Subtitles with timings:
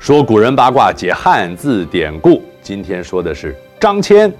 [0.00, 2.42] 说古人八卦，解汉字典故。
[2.62, 4.32] 今天说的是张骞，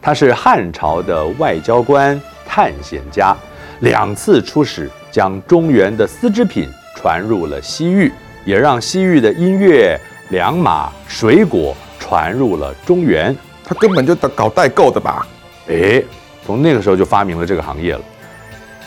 [0.00, 3.36] 他是汉朝的外交官、探险家，
[3.80, 8.10] 两次出使，将中原的丝织品传入了西域，
[8.46, 10.00] 也让西域的音乐、
[10.30, 13.36] 良马、水果传入了中原。
[13.62, 15.26] 他根本就搞代购的吧？
[15.68, 16.02] 哎，
[16.46, 18.00] 从那个时候就发明了这个行业了。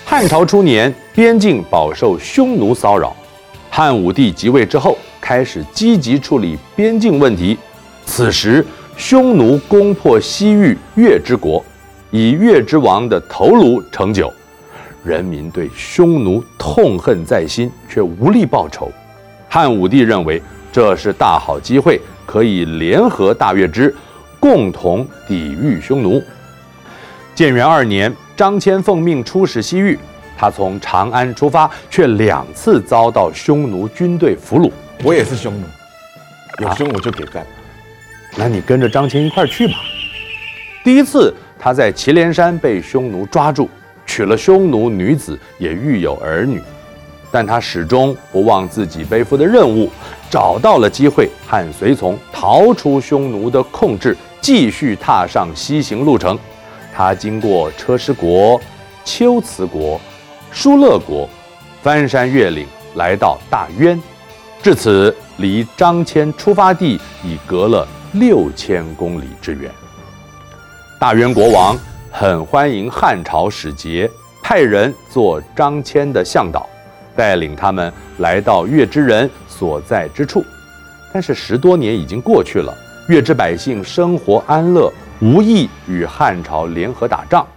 [0.04, 3.16] 汉朝初年，边境饱受匈奴骚扰，
[3.70, 4.98] 汉武帝即位之后，
[5.32, 7.58] 开始积极处理边境问题。
[8.06, 8.66] 此时，
[8.98, 11.64] 匈奴攻破西域月之国，
[12.10, 14.30] 以月之王的头颅盛酒，
[15.06, 18.92] 人民对匈奴痛恨在心，却无力报仇。
[19.48, 23.96] 汉武帝认为这是大好机会，可以联合大月支，
[24.38, 26.22] 共同抵御匈奴。
[27.34, 29.98] 建元二年，张骞奉命出使西域，
[30.38, 34.70] 他从长安出发，却两次遭到匈奴军队俘虏。
[35.04, 35.66] 我也是匈奴，
[36.60, 37.42] 有匈奴就给干。
[37.44, 37.48] 啊
[38.38, 39.74] 那你跟着张骞一块儿去吧。
[40.86, 43.70] 第一次，他在祁连山被匈奴抓住，
[44.06, 46.62] 娶了匈奴女子，也育有儿女。
[47.30, 49.90] 但他始终不忘自己背负的任务，
[50.30, 56.38] 找到了机会和随从逃出匈奴的控制，继续踏上西行路程。
[56.94, 58.60] 他经过车师国、
[59.04, 60.00] 龟兹国、
[60.52, 61.28] 疏勒国，
[61.82, 64.02] 翻山越岭，来到大渊。
[64.64, 67.88] 至此，离张骞出发地已隔了。
[68.14, 69.72] 六千公里之远，
[71.00, 71.76] 大渊国王
[72.12, 74.08] 很欢迎汉朝使节，
[74.44, 76.70] 派人做张骞的向导，
[77.16, 80.44] 带领他们来到月支人所在之处。
[81.14, 82.72] 但是十多年已经过去了，
[83.08, 87.48] 月支百姓生活安乐，无意与汉朝联合打仗。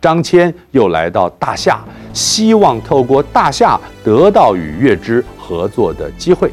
[0.00, 1.78] 张骞又来到大夏，
[2.12, 6.50] 希望透过大夏得到与月支合作的机会，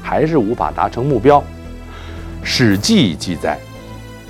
[0.00, 1.40] 还是无法达成目标。
[2.44, 3.58] 《史记》记载，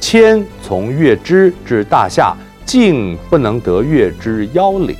[0.01, 4.97] 骞从月支至大夏，竟不能得月支邀领。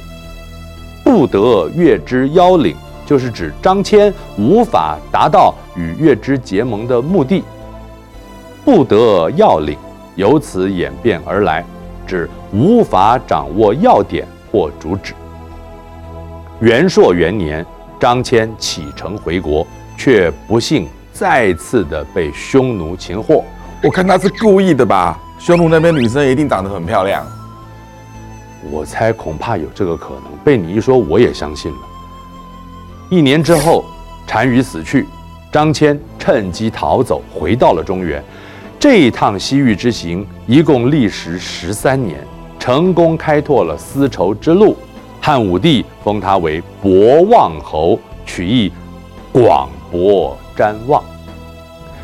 [1.03, 2.77] 不得月支邀领，
[3.07, 7.43] 就是指张骞无法达到与月支结盟的目的。
[8.65, 9.79] 不得要领，
[10.17, 11.65] 由此演变而来，
[12.07, 15.15] 指无法掌握要点或主旨。
[16.61, 17.65] 元朔元年，
[18.05, 19.67] 张骞启程回国，
[19.97, 20.87] 却不幸。
[21.11, 23.43] 再次的被匈奴擒获，
[23.83, 25.19] 我看他是故意的吧？
[25.39, 27.25] 匈奴那边女生一定长得很漂亮，
[28.71, 30.25] 我猜恐怕有这个可能。
[30.45, 31.79] 被你一说，我也相信了。
[33.09, 33.83] 一年之后，
[34.27, 35.07] 单于死去，
[35.51, 38.23] 张骞趁机逃走，回到了中原。
[38.79, 42.19] 这一趟西域之行一共历时十三年，
[42.59, 44.77] 成功开拓了丝绸之路。
[45.27, 48.71] 汉武帝封他为博望侯，取意
[49.33, 50.37] 广博。
[50.55, 51.03] 瞻望。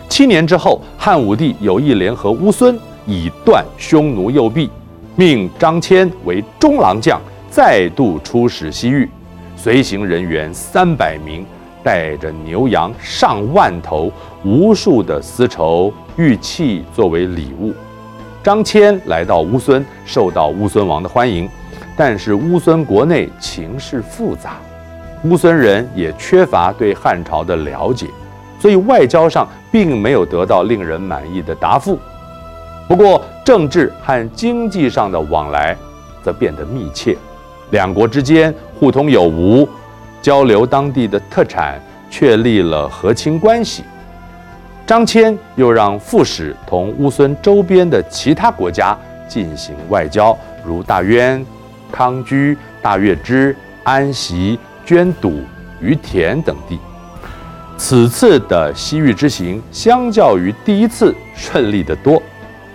[0.09, 4.71] 七年之后，汉武帝有意联合乌孙，以断匈奴右臂，
[5.17, 7.21] 命张骞为中郎将，
[7.51, 9.07] 再度出使西域，
[9.55, 11.45] 随行人员三百名，
[11.85, 14.11] 带着牛羊上万头，
[14.47, 17.75] 无数的丝绸玉器作为礼物。
[18.43, 21.47] 张骞来到乌孙，受到乌孙王的欢迎，
[22.03, 24.53] 但是乌孙国内情势复杂，
[25.25, 28.07] 乌孙人也缺乏对汉朝的了解。
[28.59, 31.99] 所以外交上并没有得到令人满意的答复，
[32.89, 35.77] 不过政治和经济上的往来
[36.23, 37.19] 则变得密切，
[37.71, 39.69] 两国之间互通有无，
[40.23, 41.79] 交流当地的特产，
[42.09, 43.85] 确立了和亲关系。
[44.87, 48.97] 张骞又让副使同乌孙周边的其他国家
[49.29, 50.35] 进行外交，
[50.65, 51.45] 如大渊、
[51.91, 55.43] 康居、大月支、安息、捐堵、
[55.81, 56.79] 于田等地。
[57.77, 62.23] 此次的西域之行，相较于第一次顺利得多。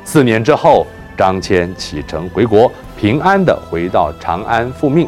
[0.04, 5.08] 四年之后，张骞启程回国，平安地回到长安复命，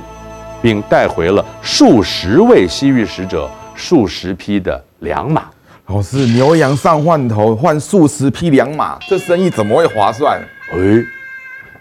[0.62, 5.46] 并带回了数十位西域使者、数十匹的良马。
[5.88, 10.40] 老师，牛羊上换头，换数十匹良马，这生意怎么会划算？
[10.74, 10.78] 哎，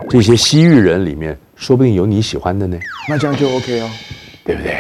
[0.09, 2.79] 这些西域人里面，说不定有你喜欢的呢。
[3.09, 3.91] 那这样就 OK 哦，
[4.45, 4.77] 对不对？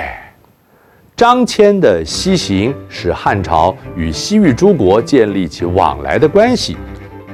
[1.16, 6.76] 张骞的西行使汉朝与西域诸国建立起往来的关系，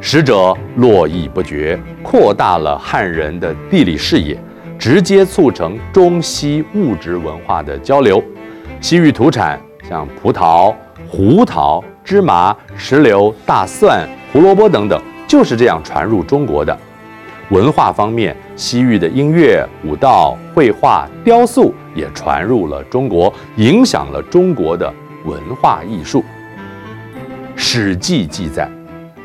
[0.01, 4.39] 使者络绎不绝，扩大了汉人的地理视野，
[4.79, 8.23] 直接促成中西物质文化的交流。
[8.81, 10.73] 西域土产像葡萄、
[11.09, 16.79] 胡桃、芝麻、石榴、大蒜、胡萝卜等等，就是这样传入中国的。
[17.51, 24.93] 文化方面，西域的音乐、舞蹈、绘画、雕塑也传入了中国，影响了中国的
[25.25, 26.25] 文化艺术。
[27.57, 28.69] 史记》记载，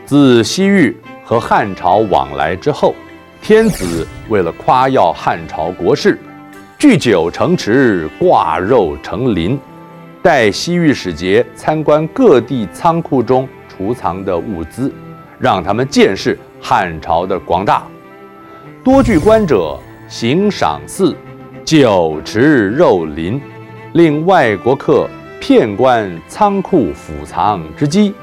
[0.05, 2.95] 自西域和汉朝往来之后，
[3.41, 6.19] 天子为了夸耀汉朝国势，
[6.77, 9.59] 聚酒成池，挂肉成林，
[10.21, 14.93] 带西域使节参观各地仓库中储藏的物资，
[15.39, 17.83] 让他们见识汉朝的广大。
[18.87, 21.13] 多聚观者行赏赐，
[21.65, 23.37] 酒池肉林，
[23.91, 25.09] 令外国客
[25.41, 28.13] 骗观仓库府藏之机，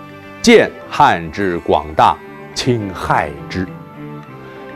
[0.41, 2.17] 见汉之广大，
[2.55, 3.69] 倾骇之。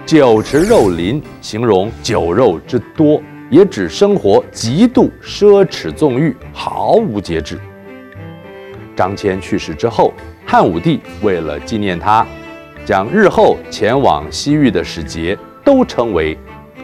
[0.05, 3.19] 酒池肉林，形容酒肉之多，
[3.49, 7.59] 也指生活极度奢侈纵欲，毫无节制。
[8.95, 10.13] 张骞去世之后，
[10.45, 12.27] 汉武帝为了纪念他，
[12.85, 15.35] 将日后前往西域的使节
[15.69, 16.35] 都称为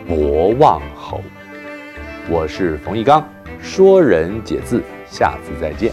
[0.07, 1.19] 博望侯。
[2.29, 3.27] 我是冯玉刚，
[3.59, 5.91] 说人解字，下次再见。